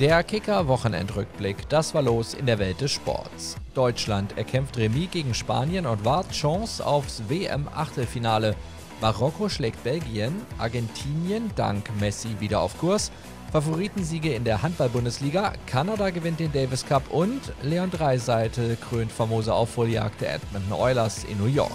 [0.00, 3.56] Der Kicker-Wochenendrückblick, das war los in der Welt des Sports.
[3.74, 8.56] Deutschland erkämpft Remis gegen Spanien und wahrt Chance aufs WM-Achtelfinale.
[9.02, 13.12] Marokko schlägt Belgien, Argentinien dank Messi wieder auf Kurs,
[13.52, 20.22] Favoritensiege in der Handball-Bundesliga, Kanada gewinnt den Davis Cup und Leon Dreiseitel krönt famose Aufholjagd
[20.22, 21.72] der Edmonton Oilers in New York.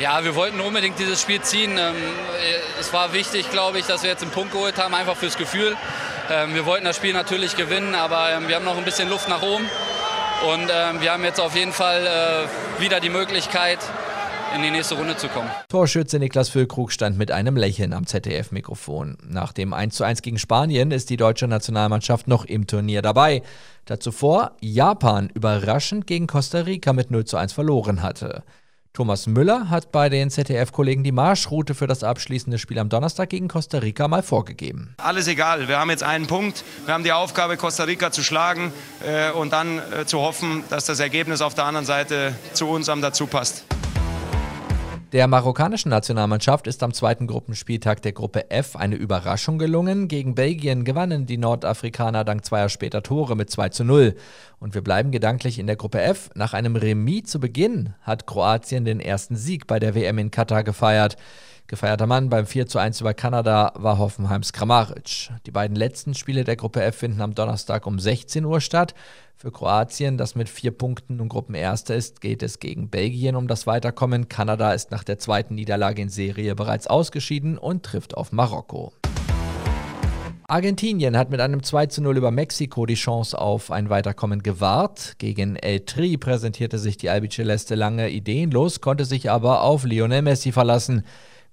[0.00, 1.72] Ja, wir wollten unbedingt dieses Spiel ziehen.
[1.72, 1.94] Ähm,
[2.80, 5.76] es war wichtig, glaube ich, dass wir jetzt einen Punkt geholt haben, einfach fürs Gefühl.
[6.30, 9.28] Ähm, wir wollten das Spiel natürlich gewinnen, aber ähm, wir haben noch ein bisschen Luft
[9.28, 9.64] nach oben.
[10.42, 10.68] Und
[11.02, 13.78] wir haben jetzt auf jeden Fall äh, wieder die Möglichkeit,
[14.54, 15.50] in die nächste Runde zu kommen.
[15.68, 19.18] Torschütze Niklas Füllkrug stand mit einem Lächeln am ZDF-Mikrofon.
[19.28, 23.42] Nach dem 1:1 gegen Spanien ist die deutsche Nationalmannschaft noch im Turnier dabei.
[23.84, 28.42] Dazu vor Japan überraschend gegen Costa Rica mit 0:1 verloren hatte.
[28.92, 33.46] Thomas Müller hat bei den ZDF-Kollegen die Marschroute für das abschließende Spiel am Donnerstag gegen
[33.46, 34.96] Costa Rica mal vorgegeben.
[34.98, 36.64] Alles egal, wir haben jetzt einen Punkt.
[36.86, 38.72] Wir haben die Aufgabe, Costa Rica zu schlagen
[39.06, 42.88] äh, und dann äh, zu hoffen, dass das Ergebnis auf der anderen Seite zu uns
[42.88, 43.64] am dazu passt.
[45.12, 50.06] Der marokkanischen Nationalmannschaft ist am zweiten Gruppenspieltag der Gruppe F eine Überraschung gelungen.
[50.06, 54.14] Gegen Belgien gewannen die Nordafrikaner dank zweier später Tore mit 2 zu 0.
[54.60, 56.30] Und wir bleiben gedanklich in der Gruppe F.
[56.36, 60.62] Nach einem Remis zu Beginn hat Kroatien den ersten Sieg bei der WM in Katar
[60.62, 61.16] gefeiert.
[61.70, 65.30] Gefeierter Mann beim 4 zu 1 über Kanada war Hoffenheims Kramaric.
[65.46, 68.92] Die beiden letzten Spiele der Gruppe F finden am Donnerstag um 16 Uhr statt.
[69.36, 73.68] Für Kroatien, das mit vier Punkten und Gruppenerster ist, geht es gegen Belgien um das
[73.68, 74.28] Weiterkommen.
[74.28, 78.92] Kanada ist nach der zweiten Niederlage in Serie bereits ausgeschieden und trifft auf Marokko.
[80.48, 85.14] Argentinien hat mit einem 2 zu 0 über Mexiko die Chance auf ein Weiterkommen gewahrt.
[85.18, 90.50] Gegen El Tri präsentierte sich die Albiceleste lange ideenlos, konnte sich aber auf Lionel Messi
[90.50, 91.04] verlassen.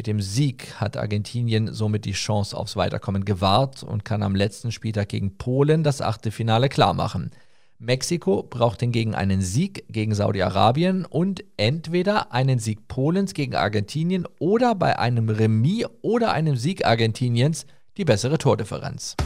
[0.00, 4.72] Mit dem Sieg hat Argentinien somit die Chance aufs Weiterkommen gewahrt und kann am letzten
[4.72, 7.32] Spieltag gegen Polen das achte Finale klarmachen.
[7.78, 14.74] Mexiko braucht hingegen einen Sieg gegen Saudi-Arabien und entweder einen Sieg Polens gegen Argentinien oder
[14.74, 17.66] bei einem Remis oder einem Sieg Argentiniens
[17.98, 19.16] die bessere Tordifferenz.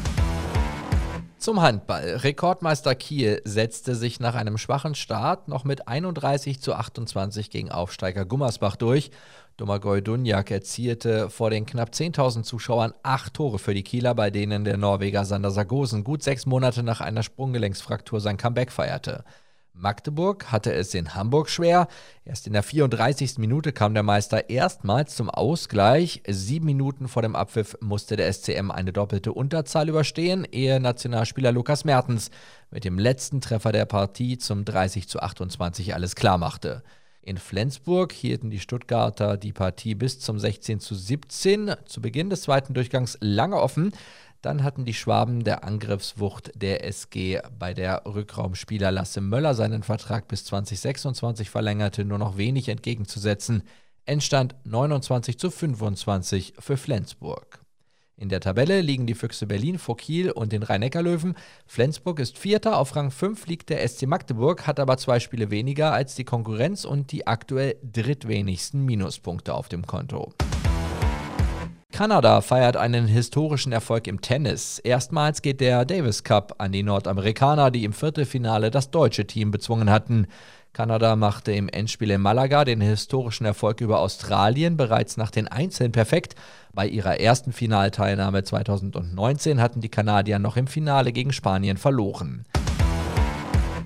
[1.44, 2.16] Zum Handball.
[2.22, 8.24] Rekordmeister Kiel setzte sich nach einem schwachen Start noch mit 31 zu 28 gegen Aufsteiger
[8.24, 9.10] Gummersbach durch.
[9.56, 14.64] Domagoj Dunjak erzielte vor den knapp 10.000 Zuschauern acht Tore für die Kieler, bei denen
[14.64, 19.22] der Norweger Sander Sargosen gut sechs Monate nach einer Sprunggelenksfraktur sein Comeback feierte.
[19.72, 21.86] Magdeburg hatte es in Hamburg schwer.
[22.24, 23.38] Erst in der 34.
[23.38, 26.22] Minute kam der Meister erstmals zum Ausgleich.
[26.28, 31.84] Sieben Minuten vor dem Abpfiff musste der SCM eine doppelte Unterzahl überstehen, ehe Nationalspieler Lukas
[31.84, 32.30] Mertens
[32.70, 36.82] mit dem letzten Treffer der Partie zum 30 zu 28 alles klarmachte.
[37.24, 42.42] In Flensburg hielten die Stuttgarter die Partie bis zum 16 zu 17 zu Beginn des
[42.42, 43.92] zweiten Durchgangs lange offen.
[44.42, 50.28] Dann hatten die Schwaben der Angriffswucht der SG bei der Rückraumspieler Lasse Möller seinen Vertrag
[50.28, 53.62] bis 2026 verlängerte, nur noch wenig entgegenzusetzen.
[54.04, 57.63] Endstand 29 zu 25 für Flensburg.
[58.16, 61.34] In der Tabelle liegen die Füchse Berlin vor Kiel und den Rhein-Neckar-Löwen.
[61.66, 65.92] Flensburg ist Vierter, auf Rang 5 liegt der SC Magdeburg, hat aber zwei Spiele weniger
[65.92, 70.32] als die Konkurrenz und die aktuell drittwenigsten Minuspunkte auf dem Konto.
[71.90, 74.78] Kanada feiert einen historischen Erfolg im Tennis.
[74.78, 79.90] Erstmals geht der Davis Cup an die Nordamerikaner, die im Viertelfinale das deutsche Team bezwungen
[79.90, 80.28] hatten.
[80.74, 85.92] Kanada machte im Endspiel in Malaga den historischen Erfolg über Australien bereits nach den Einzelnen
[85.92, 86.34] perfekt.
[86.72, 92.44] Bei ihrer ersten Finalteilnahme 2019 hatten die Kanadier noch im Finale gegen Spanien verloren.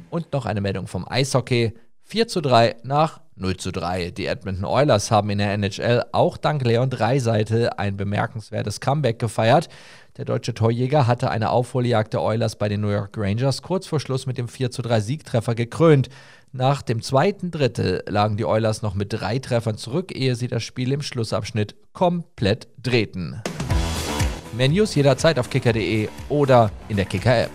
[0.08, 1.74] Und noch eine Meldung vom Eishockey.
[2.04, 4.10] 4 zu 3 nach 0 zu 3.
[4.12, 9.68] Die Edmonton Oilers haben in der NHL auch dank Leon Dreiseitel ein bemerkenswertes Comeback gefeiert.
[10.16, 14.00] Der deutsche Torjäger hatte eine Aufholjagd der Oilers bei den New York Rangers kurz vor
[14.00, 16.08] Schluss mit dem 4 zu 3 Siegtreffer gekrönt.
[16.52, 20.62] Nach dem zweiten Drittel lagen die Oilers noch mit drei Treffern zurück, ehe sie das
[20.62, 23.42] Spiel im Schlussabschnitt komplett drehten.
[24.56, 27.50] Mehr jederzeit auf kicker.de oder in der Kicker-App.